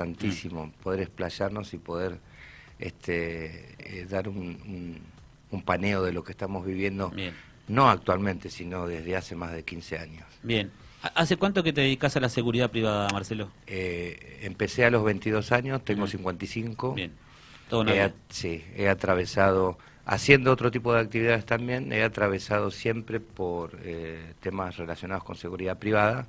[0.00, 2.18] importantísimo poder explayarnos y poder
[2.78, 4.98] este, eh, dar un,
[5.50, 7.12] un, paneo de lo que estamos viviendo,
[7.68, 10.26] no actualmente, sino desde hace más de 15 años.
[10.42, 10.70] Bien.
[11.14, 13.50] ¿Hace cuánto que te dedicas a la seguridad privada, Marcelo?
[13.66, 16.94] Eh, empecé a los 22 años, tengo 55.
[16.94, 17.12] Bien.
[17.70, 23.78] Todo he, Sí, he atravesado, haciendo otro tipo de actividades también, he atravesado siempre por
[23.82, 26.26] eh, temas relacionados con seguridad privada,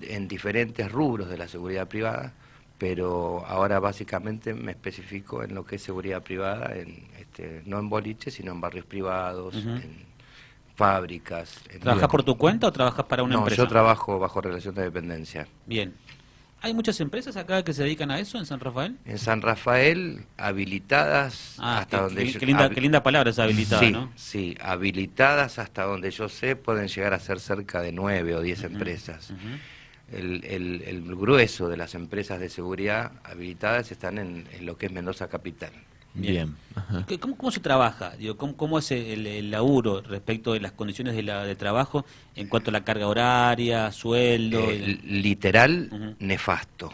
[0.00, 2.32] en diferentes rubros de la seguridad privada
[2.82, 7.88] pero ahora básicamente me especifico en lo que es seguridad privada, en, este, no en
[7.88, 10.04] boliches, sino en barrios privados, en
[10.74, 11.60] fábricas.
[11.80, 13.62] ¿Trabajas por tu cuenta o trabajas para una no, empresa?
[13.62, 15.46] yo trabajo bajo relación de dependencia.
[15.64, 15.94] Bien.
[16.60, 18.98] ¿Hay muchas empresas acá que se dedican a eso en San Rafael?
[19.04, 23.92] En San Rafael, habilitadas ah, hasta donde qué, linda, qué linda palabra es habilitada, sí,
[23.92, 24.10] ¿no?
[24.16, 28.64] Sí, habilitadas hasta donde yo sé pueden llegar a ser cerca de nueve o diez
[28.64, 29.32] empresas
[30.12, 35.72] el, grueso de las empresas de seguridad habilitadas están en, lo que es Mendoza Capital.
[36.14, 36.54] Bien.
[37.20, 38.10] ¿Cómo, se trabaja?
[38.18, 42.04] Digo, ¿cómo, es el, laburo respecto de las condiciones de, la, de trabajo
[42.36, 44.60] en cuanto a la carga horaria, sueldo?
[44.60, 46.92] Eh, literal, nefasto.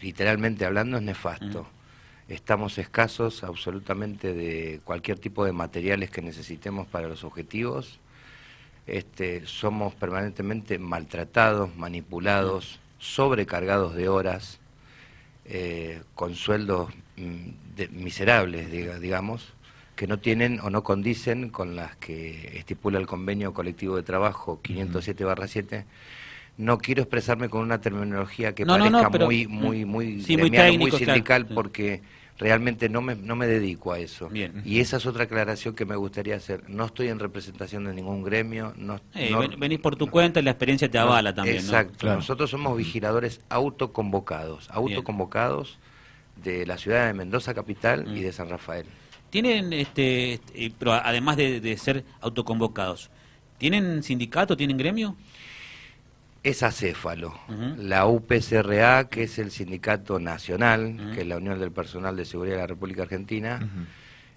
[0.00, 1.66] Literalmente hablando es nefasto.
[2.28, 7.98] Estamos escasos absolutamente de cualquier tipo de materiales que necesitemos para los objetivos
[8.86, 14.58] este, somos permanentemente maltratados, manipulados, sobrecargados de horas,
[15.44, 17.50] eh, con sueldos mm,
[17.90, 19.54] miserables, digamos,
[19.96, 24.60] que no tienen o no condicen con las que estipula el convenio colectivo de trabajo
[24.62, 25.84] 507-7.
[26.58, 32.02] No quiero expresarme con una terminología que parezca muy, muy, muy, muy, sindical, porque
[32.38, 34.30] realmente no me, no me dedico a eso.
[34.64, 36.68] Y esa es otra aclaración que me gustaría hacer.
[36.68, 38.74] No estoy en representación de ningún gremio.
[38.76, 41.58] No, eh, venís por tu cuenta y la experiencia te avala también.
[41.58, 42.06] Exacto.
[42.06, 45.78] Nosotros somos vigiladores autoconvocados, autoconvocados
[46.42, 48.22] de la ciudad de Mendoza capital y mm.
[48.22, 48.86] de San Rafael.
[49.30, 53.10] Tienen, este, este pero además de, de ser autoconvocados,
[53.58, 55.16] ¿tienen sindicato, tienen gremio?
[56.42, 57.38] Es acéfalo.
[57.76, 62.56] La UPCRA, que es el sindicato nacional, que es la Unión del Personal de Seguridad
[62.56, 63.60] de la República Argentina,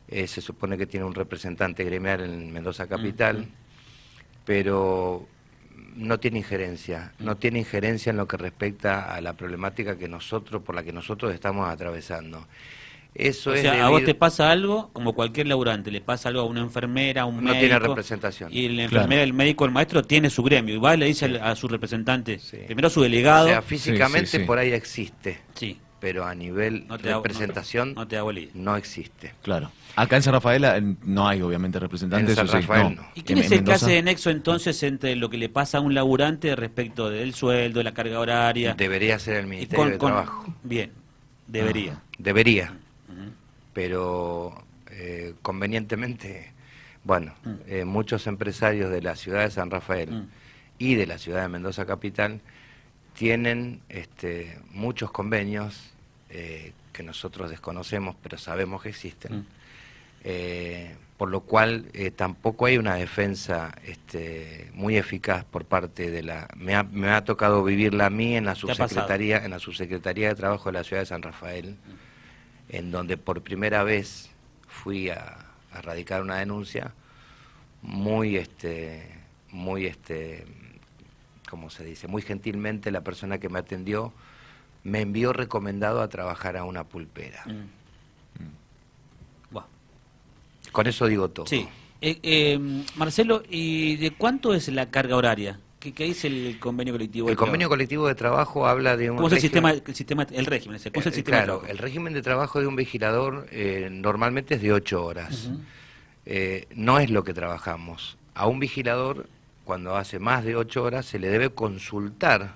[0.07, 3.47] eh, se supone que tiene un representante gremial en Mendoza Capital,
[4.45, 5.27] pero
[5.95, 10.61] no tiene injerencia, no tiene injerencia en lo que respecta a la problemática que nosotros,
[10.61, 12.45] por la que nosotros estamos atravesando.
[13.15, 16.43] Eso o sea, a vos te pasa algo, como cualquier laburante, le pasa algo a
[16.43, 18.49] una enfermera, a un no tiene representación.
[18.51, 20.75] Y la enfermera, el médico, el maestro tiene su gremio.
[20.75, 23.45] Y va y le dice a su representante, primero a su delegado.
[23.45, 25.39] O sea, físicamente por ahí existe.
[25.53, 25.79] Sí.
[26.01, 28.19] Pero a nivel de representación no, te
[28.53, 29.33] no existe.
[29.41, 29.71] Claro.
[29.95, 32.37] Acá en San Rafael no hay, obviamente, representantes.
[32.37, 35.37] En San Rafael ¿Y quién es el que hace de nexo entonces entre lo que
[35.37, 38.73] le pasa a un laburante respecto del sueldo, de la carga horaria?
[38.73, 40.53] Debería ser el Ministerio de Trabajo.
[40.63, 40.91] Bien,
[41.47, 42.01] debería.
[42.19, 42.73] debería
[43.75, 46.53] pero eh, convenientemente,
[47.03, 47.53] bueno, mm.
[47.67, 50.27] eh, muchos empresarios de la ciudad de San Rafael mm.
[50.79, 52.39] y de la ciudad de Mendoza Capital
[53.13, 55.91] tienen este, muchos convenios
[56.29, 59.39] eh, que nosotros desconocemos, pero sabemos que existen.
[59.39, 59.45] Mm.
[61.17, 66.73] por lo cual tampoco hay una defensa este, muy eficaz por parte de la me
[66.73, 70.71] ha, me ha tocado vivirla a mí en la subsecretaría en la subsecretaría de trabajo
[70.71, 71.77] de la ciudad de San Rafael
[72.69, 74.29] en donde por primera vez
[74.67, 75.37] fui a,
[75.71, 76.93] a radicar una denuncia
[77.81, 79.07] muy este
[79.51, 80.45] muy este
[81.49, 84.13] como se dice muy gentilmente la persona que me atendió
[84.85, 87.43] me envió recomendado a trabajar a una pulpera.
[87.45, 87.85] Mm.
[90.71, 91.45] con eso digo todo.
[91.45, 91.67] Sí.
[92.01, 92.59] Eh, eh,
[92.97, 95.59] Marcelo y de cuánto es la carga horaria
[95.91, 97.29] ¿Qué, dice el convenio colectivo?
[97.29, 99.17] El convenio colectivo de trabajo habla de un...
[99.17, 100.79] ¿Cómo es el sistema, el sistema, el régimen?
[100.79, 104.55] ¿Cómo es el eh, sistema claro, el régimen de trabajo de un vigilador eh, normalmente
[104.55, 105.49] es de ocho horas.
[106.25, 108.17] Eh, no es lo que trabajamos.
[108.33, 109.27] A un vigilador,
[109.63, 112.55] cuando hace más de ocho horas, se le debe consultar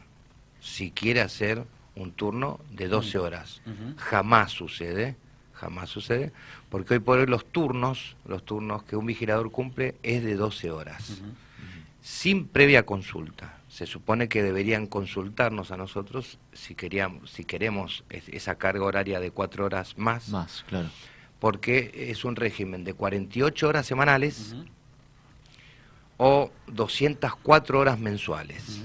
[0.60, 1.64] si quiere hacer
[1.96, 3.62] un turno de 12 horas.
[3.98, 5.16] Jamás sucede,
[5.54, 6.32] jamás sucede,
[6.70, 10.72] porque hoy por hoy los turnos, los turnos que un vigilador cumple es de 12
[10.72, 11.22] horas
[12.02, 13.58] sin previa consulta.
[13.68, 19.32] Se supone que deberían consultarnos a nosotros si, queríamos, si queremos esa carga horaria de
[19.32, 20.30] cuatro horas más.
[20.30, 20.90] Más, claro.
[21.40, 24.56] Porque es un régimen de 48 horas semanales
[26.18, 28.82] o 204 horas mensuales.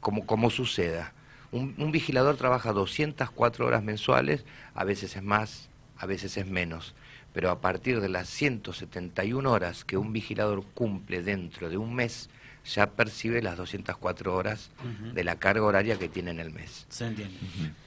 [0.00, 1.12] como, como suceda.
[1.52, 4.44] Un, un, vigilador trabaja 204 horas mensuales,
[4.74, 6.94] a veces es más, a veces es menos
[7.32, 12.30] pero a partir de las 171 horas que un vigilador cumple dentro de un mes,
[12.64, 14.70] ya percibe las 204 horas
[15.14, 16.86] de la carga horaria que tiene en el mes.
[16.88, 17.34] Se entiende.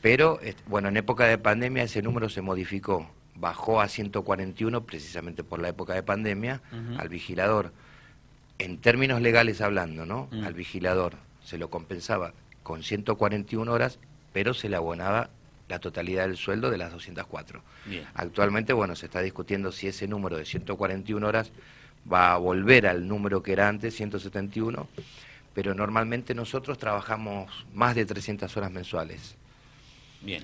[0.02, 5.60] Pero, bueno, en época de pandemia ese número se modificó, bajó a 141 precisamente por
[5.60, 6.62] la época de pandemia,
[6.98, 7.74] al vigilador,
[8.60, 10.28] en términos legales hablando, ¿no?
[10.32, 10.46] Mm.
[10.46, 12.34] Al vigilador se lo compensaba
[12.64, 14.00] con 141 horas,
[14.34, 15.30] pero se le abonaba
[15.72, 17.64] la totalidad del sueldo de las 204.
[17.86, 18.06] Bien.
[18.14, 21.52] Actualmente, bueno, se está discutiendo si ese número de 141 horas
[22.12, 24.88] va a volver al número que era antes, 171,
[25.54, 29.36] pero normalmente nosotros trabajamos más de 300 horas mensuales,
[30.22, 30.44] Bien.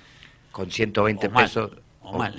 [0.51, 1.71] con 120 O mal, pesos.
[2.01, 2.35] o mal.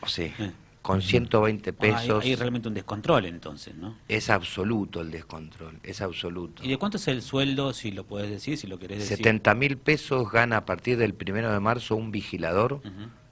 [0.00, 0.50] o sí, Eh.
[0.84, 3.96] Con 120 Ah, hay- pesos hay, realmente un descontrol entonces, ¿no?
[4.06, 6.62] es absoluto el descontrol, es absoluto.
[6.62, 9.16] ¿Y de cuánto es el sueldo, si lo puedes decir, si lo querés decir?
[9.16, 12.82] 70 mil pesos gana a partir del primero de marzo un vigilador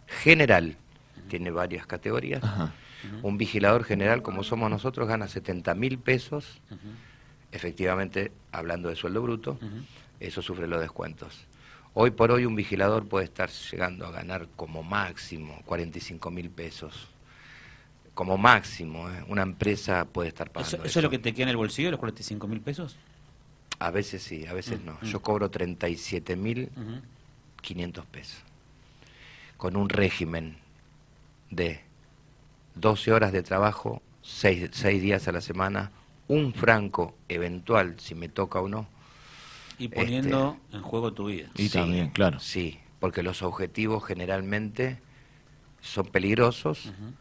[0.07, 0.79] general,
[1.29, 2.43] tiene varias categorías.
[3.23, 6.59] Un vigilador general, como somos nosotros, gana 70 mil pesos,
[7.53, 9.59] efectivamente, hablando de sueldo bruto,
[10.21, 11.45] eso sufre los descuentos.
[11.93, 17.09] Hoy por hoy un vigilador puede estar llegando a ganar como máximo 45 mil pesos.
[18.15, 19.25] Como máximo, ¿eh?
[19.29, 21.91] una empresa puede estar pagando ¿Eso, eso es lo que te queda en el bolsillo,
[21.91, 22.97] los 45 mil pesos?
[23.79, 24.93] A veces sí, a veces Mm, no.
[25.01, 25.05] mm.
[25.07, 27.01] Yo cobro 37 mil Ujú.
[27.63, 28.43] 500 pesos.
[29.57, 30.57] Con un régimen
[31.51, 31.81] de
[32.75, 34.71] 12 horas de trabajo, 6,
[35.01, 35.91] días a la semana,
[36.29, 38.87] un franco eventual, si me toca o no.
[39.79, 41.49] Y poniendo en juego tu vida.
[41.57, 42.41] Y también, claro.
[42.41, 44.99] Sí, porque los objetivos generalmente
[45.81, 47.13] son peligrosos, Ujú.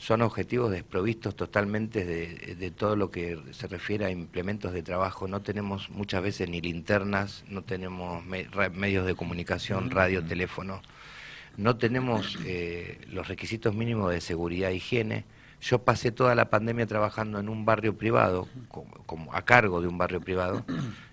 [0.00, 5.28] Son objetivos desprovistos totalmente de, de todo lo que se refiere a implementos de trabajo.
[5.28, 10.80] No tenemos muchas veces ni linternas, no tenemos me- medios de comunicación, radio, teléfono,
[11.58, 15.24] no tenemos eh, los requisitos mínimos de seguridad e higiene.
[15.60, 19.88] Yo pasé toda la pandemia trabajando en un barrio privado, como, como a cargo de
[19.88, 20.64] un barrio privado,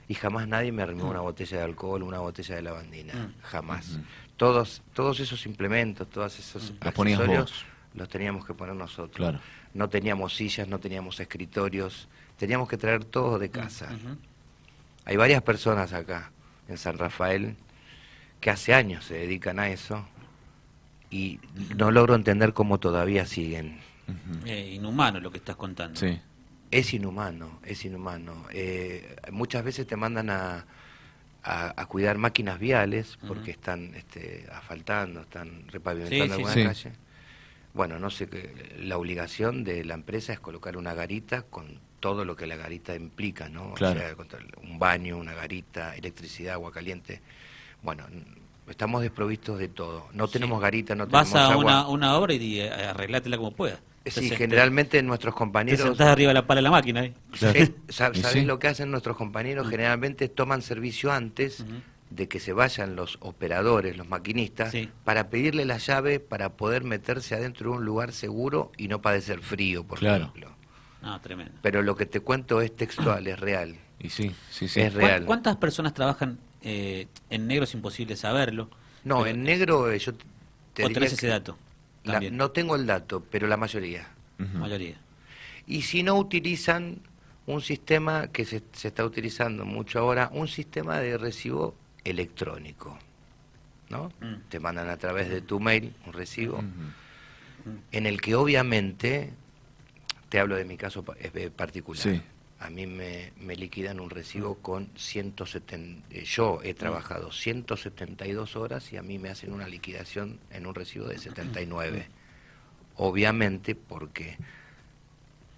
[0.07, 3.99] y jamás nadie me arrimó una botella de alcohol, una botella de lavandina, jamás.
[4.37, 6.71] Todos, todos esos implementos, todos esos
[7.25, 7.65] accesorios.
[7.97, 9.15] Los teníamos que poner nosotros.
[9.17, 9.39] Claro.
[9.73, 12.07] No teníamos sillas, no teníamos escritorios,
[12.37, 13.85] teníamos que traer todo de casa.
[13.93, 14.17] Ujú.
[15.05, 16.31] Hay varias personas acá
[16.67, 17.55] en San Rafael
[18.39, 20.07] que hace años se dedican a eso
[21.09, 21.39] y
[21.75, 23.79] no logro entender cómo todavía siguen.
[24.45, 25.99] Eh, inhumano lo que estás contando.
[25.99, 26.19] Sí.
[26.69, 28.45] Es inhumano, es inhumano.
[28.51, 30.65] Eh, muchas veces te mandan a,
[31.43, 36.83] a, a cuidar máquinas viales porque están este, asfaltando, están repavimentando Sí, sí, alguna sí.
[36.83, 36.95] calle.
[37.77, 42.25] Bueno, no sé, qué, la obligación de la empresa es colocar una garita con todo
[42.25, 43.73] lo que la garita implica, ¿no?
[43.75, 43.99] Claro.
[44.17, 47.21] O sea, un baño, una garita, electricidad, agua caliente.
[47.83, 48.05] Bueno,
[48.67, 50.07] estamos desprovistos de todo.
[50.13, 51.63] No tenemos garita, no Vas tenemos a agua.
[51.63, 53.77] una, una obra y eh, arreglátela como puedas.
[54.05, 55.81] Sí, Entonces, generalmente nuestros Te, te compañeros...
[55.81, 57.03] sentás arriba de la pala de la máquina.
[57.05, 57.13] ¿eh?
[57.37, 57.59] Claro.
[57.59, 58.45] Eh, sa- Y ¿Sabes sí.
[58.45, 59.67] lo que hacen nuestros compañeros?
[59.69, 61.65] Generalmente toman servicio antes.
[62.17, 64.89] De que se vayan los operadores, los maquinistas, Sí.
[65.05, 69.39] para pedirle la llave para poder meterse adentro de un lugar seguro y no padecer
[69.41, 70.25] frío, por Claro.
[70.25, 70.51] ejemplo.
[71.01, 71.53] No, tremendo.
[71.61, 73.75] Pero lo que te cuento es textual, es real.
[73.99, 74.79] Y sí, sí, sí.
[74.81, 75.25] Es ¿Cuán- real.
[75.25, 77.63] ¿Cuántas personas trabajan eh, en negro?
[77.63, 78.69] Es imposible saberlo.
[79.03, 81.57] No, Pero- en negro eh, yo te ¿O diría tenés ese que dato?
[82.03, 84.07] la- También, no tengo el dato, pero la mayoría.
[84.37, 84.97] Mayoría.
[85.65, 86.99] Y si no utilizan
[87.47, 91.73] un sistema que se, se está utilizando mucho ahora, un sistema de recibo
[92.09, 92.97] electrónico.
[93.89, 94.11] ¿no?
[94.19, 94.49] Mm.
[94.49, 97.79] Te mandan a través de tu mail un recibo Ujú.
[97.91, 99.31] en el que obviamente,
[100.29, 102.21] te hablo de mi caso eh, particular, Sí.
[102.59, 108.91] a mí me, me liquidan un recibo con 170, eh, yo he trabajado 172 horas
[108.91, 112.07] y a mí me hacen una liquidación en un recibo de 79.
[112.97, 114.37] Obviamente porque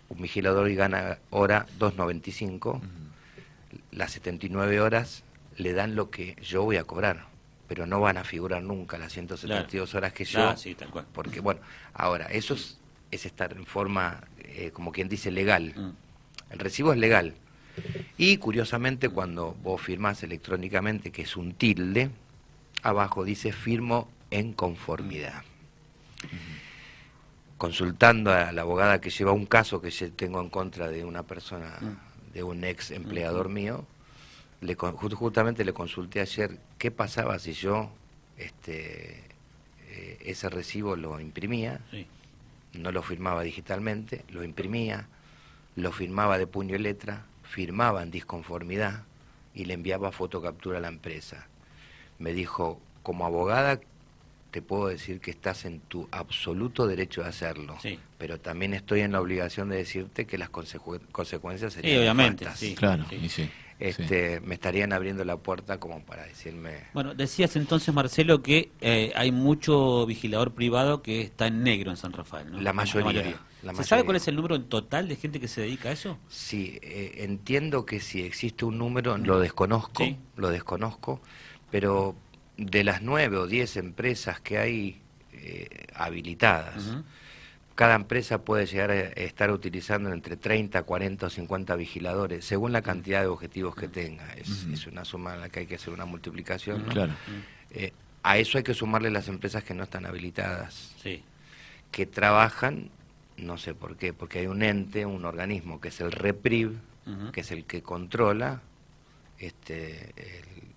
[0.09, 2.81] un vigilador y gana hora 2.95,
[3.91, 5.23] las 79 horas
[5.59, 7.27] le dan lo que yo voy a cobrar,
[7.67, 11.05] pero no van a figurar nunca las 172 horas que yo Ah, sí, tal cual.
[11.13, 11.59] porque bueno,
[11.93, 12.79] ahora, eso es,
[13.11, 15.73] es estar en forma, eh, como quien dice, legal.
[15.75, 16.53] Mm.
[16.53, 17.35] El recibo es legal.
[18.17, 22.09] Y curiosamente, cuando vos firmás electrónicamente, que es un tilde,
[22.81, 25.43] abajo dice firmo en conformidad.
[27.57, 31.23] Consultando a la abogada que lleva un caso que yo tengo en contra de una
[31.23, 31.77] persona,
[32.33, 33.85] de un ex empleador mío,
[34.61, 37.89] le, justamente le consulté ayer qué pasaba si yo
[38.37, 39.23] este,
[39.89, 42.07] eh, ese recibo lo imprimía, Sí.
[42.73, 45.07] no lo firmaba digitalmente, lo imprimía,
[45.75, 49.03] lo firmaba de puño y letra, firmaba en disconformidad
[49.55, 51.47] y le enviaba fotocaptura a la empresa.
[52.19, 53.79] Me dijo, como abogada,
[54.51, 57.77] te puedo decir que estás en tu absoluto derecho de hacerlo.
[57.81, 57.99] Sí.
[58.17, 62.47] Pero también estoy en la obligación de decirte que las consecu- consecuencias serían Sí, obviamente,
[62.55, 62.75] sí.
[62.75, 63.49] Claro, y sí.
[63.79, 66.81] Este, Me estarían abriendo la puerta como para decirme...
[66.93, 71.95] Bueno, decías entonces, Marcelo, que eh, hay mucho vigilador privado que está en negro en
[71.95, 72.59] San Rafael, ¿no?
[72.59, 73.83] La mayoría, la ¿Se mayoría.
[73.85, 76.17] sabe cuál es el número en total de gente que se dedica a eso?
[76.27, 80.17] Sí, eh, entiendo que si existe un número, lo desconozco, Sí.
[80.35, 81.21] lo desconozco,
[81.71, 82.15] pero
[82.59, 85.01] de las nueve o diez empresas que hay
[85.33, 86.97] eh, habilitadas,
[87.75, 92.81] cada empresa puede llegar a estar utilizando entre 30, 40 o 50 vigiladores, según la
[92.81, 94.33] cantidad de objetivos que tenga.
[94.33, 96.85] Es, es una suma a la que hay que hacer una multiplicación.
[96.85, 96.91] ¿no?
[96.91, 97.13] Claro.
[97.71, 101.23] Eh, a eso hay que sumarle las empresas que no están habilitadas Sí.
[101.91, 102.89] que trabajan,
[103.37, 106.73] no sé por qué, porque hay un ente, un organismo que es el REPRIV,
[107.31, 108.61] que es el que controla
[109.39, 110.13] este,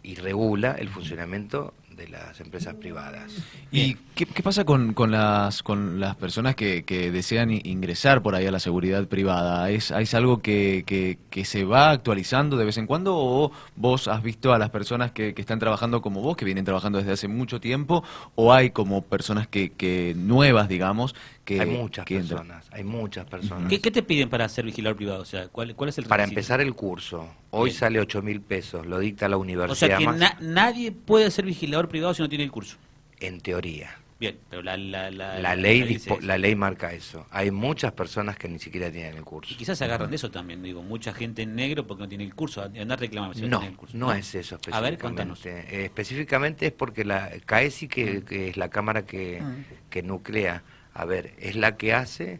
[0.02, 3.32] y regula el funcionamiento de las empresas privadas.
[3.70, 8.34] ¿Y qué, qué pasa con, con las con las personas que, que desean ingresar por
[8.34, 9.70] ahí a la seguridad privada?
[9.70, 14.08] ¿Es, ¿Es algo que, que, que se va actualizando de vez en cuando o vos
[14.08, 17.12] has visto a las personas que, que están trabajando como vos, que vienen trabajando desde
[17.12, 18.02] hace mucho tiempo,
[18.34, 21.60] o hay como personas que, que nuevas, digamos, que...
[21.60, 23.68] hay muchas personas, hay muchas personas.
[23.68, 25.22] ¿Qué, qué te piden para ser vigilador privado?
[25.22, 26.38] O sea, ¿cuál, cuál es el Para requisito?
[26.40, 27.78] empezar el curso, hoy Bien.
[27.80, 31.30] sale 8 mil pesos, lo dicta la O universidad sea, que más, na- nadie puede
[31.30, 32.76] ser vigilador privado si no tiene el curso.
[33.20, 33.96] en teoría.
[34.18, 37.26] Bien, pero la, la, la, La ley, dispo- la ley marca eso.
[37.30, 39.52] Hay muchas personas que ni siquiera tienen el curso.
[39.52, 42.22] Y quizás se agarran de eso también, digo, mucha gente en negro porque no tiene
[42.24, 43.96] el curso, andar reclamando si no, No, el curso.
[43.96, 45.00] no es eso A ver, específicamente.
[45.00, 45.46] cuéntanos.
[45.46, 49.64] Eh, específicamente es porque la CAESI, que, que es la cámara que, Mm.
[49.90, 50.62] que nuclea,
[50.94, 52.38] a ver, es la que hace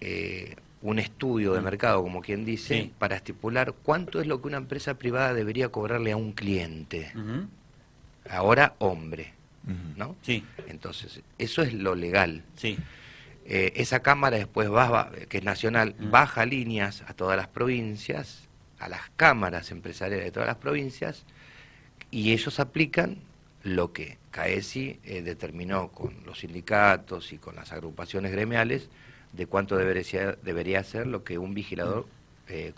[0.00, 1.64] eh, un estudio de Mm.
[1.64, 2.92] mercado, como quien dice, Sí.
[2.98, 7.12] para estipular cuánto es lo que una empresa privada debería cobrarle a un cliente.
[8.28, 9.32] Ahora, hombre.
[9.96, 10.16] ¿no?
[10.22, 12.42] Sí, Entonces, eso es lo legal.
[12.56, 12.76] sí.
[13.46, 16.10] Eh, esa cámara después va, que es nacional, Mm.
[16.10, 18.42] baja líneas a todas las provincias,
[18.78, 21.24] a las cámaras empresariales de todas las provincias,
[22.12, 23.16] y ellos aplican
[23.64, 28.88] lo que CAESI eh, determinó con los sindicatos y con las agrupaciones gremiales
[29.32, 32.06] de cuánto debería, debería ser lo que un vigilador
[32.48, 32.68] eh,